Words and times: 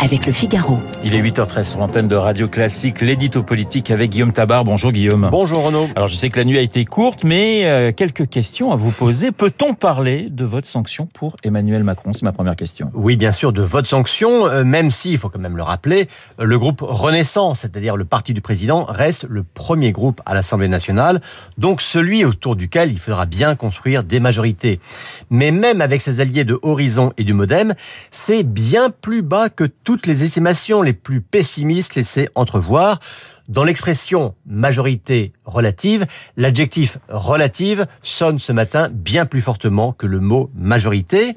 avec 0.00 0.26
le 0.26 0.32
Figaro. 0.32 0.78
Il 1.04 1.14
est 1.14 1.20
8h13 1.20 1.64
sur 1.64 1.78
l'antenne 1.78 2.08
de 2.08 2.16
Radio 2.16 2.48
Classique, 2.48 3.02
l'édito 3.02 3.42
politique 3.42 3.90
avec 3.90 4.10
Guillaume 4.10 4.32
Tabar. 4.32 4.64
Bonjour 4.64 4.92
Guillaume. 4.92 5.28
Bonjour 5.30 5.64
Renaud. 5.64 5.88
Alors 5.94 6.08
je 6.08 6.14
sais 6.14 6.30
que 6.30 6.38
la 6.38 6.44
nuit 6.44 6.56
a 6.56 6.62
été 6.62 6.86
courte, 6.86 7.22
mais 7.22 7.66
euh, 7.66 7.92
quelques 7.92 8.28
questions 8.28 8.72
à 8.72 8.76
vous 8.76 8.92
poser. 8.92 9.30
Peut-on 9.30 9.74
parler 9.74 10.28
de 10.30 10.44
votre 10.44 10.66
sanction 10.66 11.06
pour 11.06 11.36
Emmanuel 11.44 11.84
Macron? 11.84 12.14
C'est 12.14 12.22
ma 12.22 12.32
première 12.32 12.56
question. 12.56 12.90
Oui, 12.94 13.16
bien 13.16 13.32
sûr, 13.32 13.52
de 13.52 13.60
votre 13.60 13.88
sanction, 13.88 14.46
euh, 14.46 14.64
même 14.64 14.88
si, 14.88 15.12
il 15.12 15.18
faut 15.18 15.28
quand 15.28 15.38
même 15.38 15.56
le 15.56 15.62
rappeler, 15.62 16.08
euh, 16.40 16.44
le 16.44 16.58
groupe 16.58 16.80
Renaissance, 16.80 17.60
c'est-à-dire 17.60 17.96
le 17.96 18.06
parti 18.06 18.32
du 18.32 18.40
président, 18.40 18.86
reste 18.86 19.26
le 19.28 19.42
premier 19.42 19.92
groupe 19.92 20.22
à 20.24 20.32
l'Assemblée 20.32 20.68
nationale, 20.68 21.20
donc 21.58 21.82
celui 21.82 22.24
autour 22.24 22.56
duquel 22.56 22.90
il 22.90 22.98
faudra 22.98 23.26
bien 23.26 23.54
construire 23.54 24.02
des 24.02 24.18
majorités. 24.18 24.80
Mais 25.28 25.50
même 25.50 25.82
avec 25.82 26.00
ses 26.00 26.20
alliés 26.20 26.44
de 26.44 26.58
Horizon 26.62 27.12
et 27.18 27.24
du 27.24 27.34
Modem, 27.34 27.74
c'est 28.10 28.44
bien 28.44 28.88
plus 28.88 29.20
bas 29.20 29.50
que 29.50 29.64
tout 29.64 29.89
toutes 29.90 30.06
les 30.06 30.22
estimations 30.22 30.82
les 30.82 30.92
plus 30.92 31.20
pessimistes 31.20 31.96
laissaient 31.96 32.28
entrevoir. 32.36 33.00
Dans 33.48 33.64
l'expression 33.64 34.36
majorité 34.46 35.32
relative, 35.44 36.06
l'adjectif 36.36 36.98
relative 37.08 37.88
sonne 38.00 38.38
ce 38.38 38.52
matin 38.52 38.88
bien 38.88 39.26
plus 39.26 39.40
fortement 39.40 39.90
que 39.90 40.06
le 40.06 40.20
mot 40.20 40.48
majorité. 40.54 41.34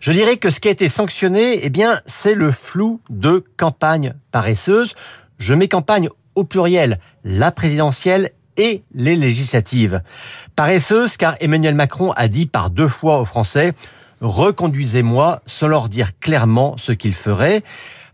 Je 0.00 0.12
dirais 0.12 0.36
que 0.36 0.50
ce 0.50 0.60
qui 0.60 0.68
a 0.68 0.70
été 0.70 0.90
sanctionné, 0.90 1.64
eh 1.64 1.72
c'est 2.04 2.34
le 2.34 2.50
flou 2.50 3.00
de 3.08 3.42
campagne 3.56 4.12
paresseuse. 4.32 4.94
Je 5.38 5.54
mets 5.54 5.68
campagne 5.68 6.10
au 6.34 6.44
pluriel, 6.44 7.00
la 7.24 7.52
présidentielle 7.52 8.32
et 8.58 8.82
les 8.94 9.16
législatives. 9.16 10.02
Paresseuse 10.56 11.16
car 11.16 11.36
Emmanuel 11.40 11.74
Macron 11.74 12.12
a 12.12 12.28
dit 12.28 12.44
par 12.44 12.68
deux 12.68 12.88
fois 12.88 13.18
aux 13.18 13.24
Français 13.24 13.72
reconduisez-moi 14.20 15.42
sans 15.46 15.68
leur 15.68 15.88
dire 15.88 16.18
clairement 16.18 16.76
ce 16.76 16.92
qu'il 16.92 17.14
ferait. 17.14 17.62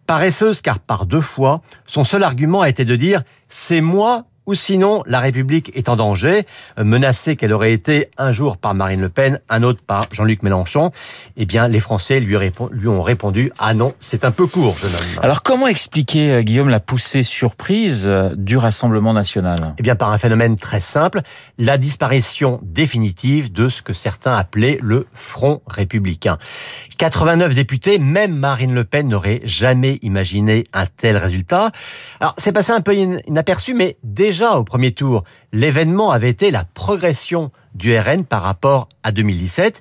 Paresseuse 0.06 0.60
car 0.60 0.78
par 0.78 1.06
deux 1.06 1.20
fois, 1.20 1.62
son 1.86 2.04
seul 2.04 2.22
argument 2.22 2.60
a 2.60 2.68
été 2.68 2.84
de 2.84 2.96
dire 2.96 3.22
c'est 3.48 3.80
moi 3.80 4.24
ou 4.46 4.54
sinon 4.54 5.02
la 5.06 5.20
République 5.20 5.72
est 5.74 5.88
en 5.88 5.96
danger, 5.96 6.46
euh, 6.78 6.84
menacée 6.84 7.36
qu'elle 7.36 7.52
aurait 7.52 7.72
été 7.72 8.10
un 8.18 8.32
jour 8.32 8.56
par 8.56 8.74
Marine 8.74 9.00
Le 9.00 9.08
Pen, 9.08 9.40
un 9.48 9.62
autre 9.62 9.80
par 9.86 10.06
Jean-Luc 10.10 10.42
Mélenchon, 10.42 10.90
eh 11.36 11.46
bien 11.46 11.68
les 11.68 11.80
Français 11.80 12.20
lui, 12.20 12.36
lui 12.70 12.88
ont 12.88 13.02
répondu 13.02 13.52
ah 13.58 13.74
non, 13.74 13.94
c'est 14.00 14.24
un 14.24 14.30
peu 14.30 14.46
court, 14.46 14.76
jeune 14.76 14.92
homme. 14.92 15.22
Alors 15.22 15.42
comment 15.42 15.66
expliquer, 15.66 16.30
euh, 16.30 16.42
Guillaume, 16.42 16.68
la 16.68 16.80
poussée 16.80 17.22
surprise 17.22 18.06
euh, 18.06 18.30
du 18.36 18.56
Rassemblement 18.56 19.12
national? 19.12 19.74
Eh 19.78 19.82
bien 19.82 19.96
par 19.96 20.12
un 20.12 20.18
phénomène 20.18 20.56
très 20.56 20.80
simple, 20.80 21.22
la 21.58 21.78
disparition 21.78 22.60
définitive 22.62 23.52
de 23.52 23.68
ce 23.68 23.82
que 23.82 23.92
certains 23.92 24.34
appelaient 24.34 24.78
le 24.82 25.06
Front 25.12 25.62
républicain. 25.66 26.38
89 26.98 27.54
députés, 27.54 27.98
même 27.98 28.34
Marine 28.34 28.74
Le 28.74 28.84
Pen 28.84 29.08
n'aurait 29.08 29.40
jamais 29.44 29.98
imaginé 30.02 30.64
un 30.72 30.86
tel 30.86 31.16
résultat. 31.16 31.70
Alors 32.20 32.34
c'est 32.38 32.52
passé 32.52 32.72
un 32.72 32.80
peu 32.80 32.94
inaperçu, 32.94 33.74
mais 33.74 33.96
déjà 34.02 34.33
déjà 34.34 34.58
au 34.58 34.64
premier 34.64 34.90
tour, 34.90 35.22
l'événement 35.52 36.10
avait 36.10 36.28
été 36.28 36.50
la 36.50 36.64
progression 36.64 37.52
du 37.76 37.96
RN 37.96 38.24
par 38.24 38.42
rapport 38.42 38.88
à 39.04 39.12
2017. 39.12 39.80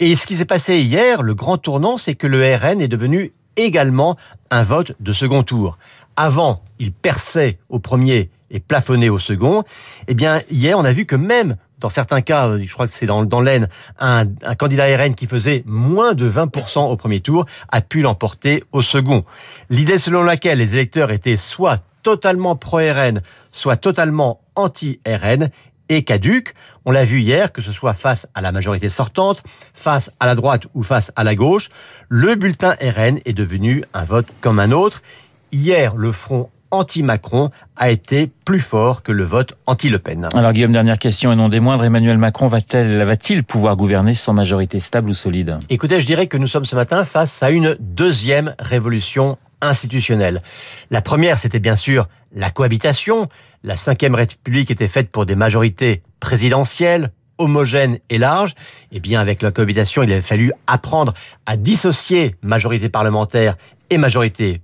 Et 0.00 0.16
ce 0.16 0.26
qui 0.26 0.34
s'est 0.34 0.44
passé 0.44 0.80
hier, 0.80 1.22
le 1.22 1.34
grand 1.34 1.56
tournant, 1.56 1.98
c'est 1.98 2.16
que 2.16 2.26
le 2.26 2.40
RN 2.56 2.80
est 2.80 2.88
devenu 2.88 3.32
également 3.54 4.16
un 4.50 4.62
vote 4.62 4.96
de 4.98 5.12
second 5.12 5.44
tour. 5.44 5.78
Avant, 6.16 6.64
il 6.80 6.90
perçait 6.90 7.60
au 7.68 7.78
premier 7.78 8.30
et 8.50 8.58
plafonnait 8.58 9.08
au 9.08 9.20
second. 9.20 9.62
Eh 10.08 10.14
bien, 10.14 10.42
hier, 10.50 10.76
on 10.76 10.84
a 10.84 10.90
vu 10.90 11.06
que 11.06 11.14
même 11.14 11.54
dans 11.78 11.90
certains 11.90 12.22
cas, 12.22 12.58
je 12.60 12.72
crois 12.72 12.88
que 12.88 12.92
c'est 12.92 13.06
dans, 13.06 13.24
dans 13.24 13.40
l'Aisne, 13.40 13.68
un, 14.00 14.26
un, 14.42 14.54
candidat 14.56 14.86
RN 14.96 15.14
qui 15.14 15.26
faisait 15.26 15.62
moins 15.64 16.14
de 16.14 16.28
20% 16.28 16.90
au 16.90 16.96
premier 16.96 17.20
tour 17.20 17.44
a 17.70 17.80
pu 17.80 18.02
l'emporter 18.02 18.64
au 18.72 18.82
second. 18.82 19.24
L'idée 19.70 19.98
selon 19.98 20.24
laquelle 20.24 20.58
les 20.58 20.74
électeurs 20.74 21.12
étaient 21.12 21.36
soit 21.36 21.84
totalement 22.02 22.56
pro-RN, 22.56 23.22
soit 23.50 23.76
totalement 23.76 24.40
anti-RN, 24.54 25.50
et 25.88 26.04
caduque. 26.04 26.54
On 26.84 26.90
l'a 26.90 27.04
vu 27.04 27.20
hier, 27.20 27.52
que 27.52 27.60
ce 27.60 27.72
soit 27.72 27.94
face 27.94 28.26
à 28.34 28.40
la 28.40 28.52
majorité 28.52 28.88
sortante, 28.88 29.42
face 29.74 30.10
à 30.20 30.26
la 30.26 30.34
droite 30.34 30.66
ou 30.74 30.82
face 30.82 31.12
à 31.16 31.24
la 31.24 31.34
gauche, 31.34 31.68
le 32.08 32.34
bulletin 32.34 32.76
RN 32.80 33.18
est 33.24 33.32
devenu 33.34 33.84
un 33.94 34.04
vote 34.04 34.26
comme 34.40 34.58
un 34.58 34.72
autre. 34.72 35.02
Hier, 35.52 35.94
le 35.96 36.12
front 36.12 36.48
anti-Macron 36.70 37.50
a 37.76 37.90
été 37.90 38.30
plus 38.46 38.60
fort 38.60 39.02
que 39.02 39.12
le 39.12 39.24
vote 39.24 39.58
anti-Le 39.66 39.98
Pen. 39.98 40.28
Alors 40.34 40.54
Guillaume, 40.54 40.72
dernière 40.72 40.98
question 40.98 41.30
et 41.30 41.36
non 41.36 41.50
des 41.50 41.60
moindres, 41.60 41.84
Emmanuel 41.84 42.16
Macron 42.16 42.48
va-t-il 42.48 43.44
pouvoir 43.44 43.76
gouverner 43.76 44.14
sans 44.14 44.32
majorité 44.32 44.80
stable 44.80 45.10
ou 45.10 45.14
solide? 45.14 45.58
Écoutez, 45.68 46.00
je 46.00 46.06
dirais 46.06 46.28
que 46.28 46.38
nous 46.38 46.46
sommes 46.46 46.64
ce 46.64 46.74
matin 46.74 47.04
face 47.04 47.42
à 47.42 47.50
une 47.50 47.76
deuxième 47.78 48.54
révolution 48.58 49.36
institutionnelles. 49.62 50.42
La 50.90 51.00
première, 51.00 51.38
c'était 51.38 51.58
bien 51.58 51.76
sûr 51.76 52.08
la 52.34 52.50
cohabitation. 52.50 53.28
La 53.62 53.76
cinquième 53.76 54.14
République 54.14 54.70
était 54.70 54.88
faite 54.88 55.10
pour 55.10 55.24
des 55.24 55.36
majorités 55.36 56.02
présidentielles, 56.20 57.12
homogènes 57.38 57.98
et 58.10 58.18
larges. 58.18 58.54
Et 58.90 59.00
bien, 59.00 59.20
avec 59.20 59.40
la 59.40 59.50
cohabitation, 59.50 60.02
il 60.02 60.12
avait 60.12 60.20
fallu 60.20 60.52
apprendre 60.66 61.14
à 61.46 61.56
dissocier 61.56 62.36
majorité 62.42 62.88
parlementaire 62.88 63.56
et 63.88 63.98
majorité 63.98 64.60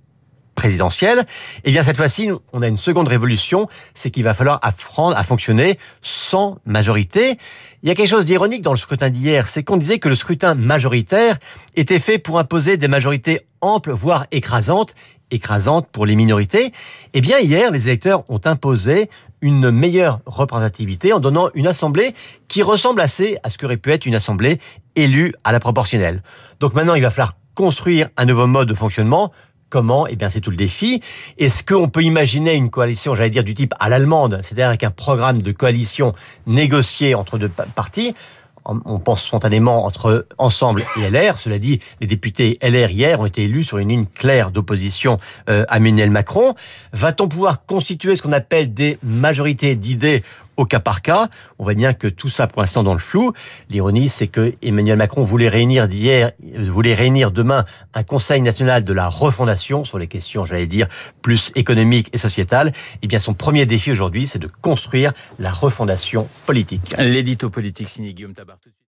présidentielle. 0.59 1.25
Et 1.63 1.71
bien 1.71 1.85
cette 1.85 1.97
fois-ci, 1.97 2.31
on 2.53 2.63
a 2.63 2.67
une 2.67 2.77
seconde 2.77 3.07
révolution, 3.07 3.69
c'est 3.95 4.11
qu'il 4.11 4.25
va 4.25 4.35
falloir 4.35 4.59
apprendre 4.63 5.17
à 5.17 5.23
fonctionner 5.23 5.79
sans 6.03 6.59
majorité. 6.67 7.39
Il 7.85 7.89
y 7.89 7.93
a 7.93 7.95
quelque 7.95 8.09
chose 8.09 8.25
d'ironique 8.25 8.63
dans 8.63 8.73
le 8.73 8.77
scrutin 8.77 9.09
d'hier, 9.09 9.47
c'est 9.47 9.63
qu'on 9.63 9.77
disait 9.77 10.01
que 10.01 10.09
le 10.09 10.17
scrutin 10.17 10.57
majoritaire 10.57 11.39
était 11.77 12.01
fait 12.01 12.19
pour 12.19 12.41
imposer 12.41 12.77
des 12.77 12.89
majorités 12.89 13.43
amples, 13.61 13.93
voire 13.93 14.27
écrasantes, 14.33 14.97
écrasantes 15.31 15.87
pour 15.93 16.07
les 16.07 16.17
minorités. 16.17 16.73
Eh 17.15 17.21
bien 17.21 17.39
hier, 17.39 17.71
les 17.71 17.87
électeurs 17.87 18.25
ont 18.29 18.41
imposé 18.45 19.09
une 19.41 19.71
meilleure 19.71 20.19
représentativité 20.27 21.13
en 21.13 21.21
donnant 21.21 21.51
une 21.55 21.69
assemblée 21.69 22.15
qui 22.49 22.65
ressemble 22.65 23.01
assez 23.01 23.39
à 23.45 23.51
ce 23.51 23.59
qu'aurait 23.59 23.77
pu 23.77 23.93
être 23.93 24.07
une 24.07 24.17
assemblée 24.17 24.59
élue 24.97 25.35
à 25.45 25.53
la 25.53 25.61
proportionnelle. 25.61 26.25
Donc 26.59 26.75
maintenant, 26.75 26.95
il 26.95 27.03
va 27.03 27.11
falloir 27.11 27.35
construire 27.55 28.09
un 28.17 28.25
nouveau 28.25 28.47
mode 28.47 28.69
de 28.69 28.75
fonctionnement 28.75 29.33
Comment 29.71 30.07
Eh 30.07 30.17
bien, 30.17 30.31
c'est 30.31 30.41
tout 30.41 30.51
le 30.51 30.57
défi. 30.57 31.03
Est-ce 31.37 31.63
qu'on 31.63 31.89
peut 31.89 32.03
imaginer 32.03 32.55
une 32.55 32.71
coalition, 32.71 33.15
j'allais 33.15 33.31
dire, 33.31 33.45
du 33.45 33.55
type 33.55 33.75
à 33.79 33.91
l'allemande, 33.91 34.41
c'est-à-dire 34.43 34.69
avec 34.69 34.83
un 34.83 34.91
programme 34.91 35.43
de 35.43 35.53
coalition 35.53 36.15
négocié 36.47 37.15
entre 37.15 37.37
deux 37.37 37.51
partis? 37.51 38.15
On 38.65 38.99
pense 38.99 39.25
spontanément 39.25 39.87
entre 39.87 40.27
Ensemble 40.37 40.85
et 40.99 41.09
LR. 41.09 41.39
Cela 41.39 41.59
dit, 41.59 41.81
les 42.03 42.07
députés 42.07 42.59
LR 42.61 42.91
hier 42.91 43.19
ont 43.21 43.25
été 43.25 43.45
élus 43.45 43.65
sur 43.65 43.79
une 43.79 43.89
ligne 43.89 44.05
claire 44.05 44.51
d'opposition 44.51 45.17
euh, 45.49 45.65
à 45.69 45.79
Emmanuel 45.79 46.11
Macron. 46.11 46.55
Va-t-on 46.93 47.29
pouvoir 47.29 47.65
constituer 47.65 48.15
ce 48.15 48.21
qu'on 48.21 48.33
appelle 48.33 48.75
des 48.75 48.99
majorités 49.03 49.75
d'idées 49.75 50.23
au 50.59 50.67
cas 50.67 50.81
par 50.81 51.01
cas. 51.01 51.29
On 51.59 51.65
voit 51.65 51.73
bien 51.73 51.95
que 51.95 52.07
tout 52.07 52.29
ça, 52.29 52.47
pour 52.47 52.61
l'instant, 52.61 52.83
dans 52.83 52.93
le 52.93 53.01
flou. 53.01 53.33
L'ironie, 53.71 54.11
c'est 54.11 54.27
que 54.27 54.53
Emmanuel 54.61 54.99
Macron 54.99 55.25
voulait 55.25 55.49
réunir 55.49 55.89
d'hier, 55.89 56.33
voulait 56.55 56.95
réunir 56.95 57.31
demain 57.31 57.65
un 57.95 58.03
Conseil 58.03 58.43
national 58.43 58.85
de 58.85 58.93
la 58.93 59.09
refondation 59.09 59.85
sur 59.85 59.99
les 59.99 60.09
questions, 60.09 60.45
j'allais 60.45 60.67
dire, 60.67 60.89
plus 61.23 61.53
économiques 61.55 62.11
et 62.13 62.19
sociétales. 62.19 62.73
Eh 63.03 63.07
bien, 63.07 63.19
son 63.19 63.33
premier 63.33 63.65
défi 63.65 63.91
aujourd'hui, 63.91 64.27
c'est 64.27 64.39
de 64.39 64.49
construire 64.61 65.13
la 65.39 65.53
refondation 65.53 66.29
politique. 66.45 66.83
L'édito 66.99 67.49
politique 67.49 67.89
signé 67.89 68.13
Guillaume 68.13 68.35
Tabar. 68.35 68.59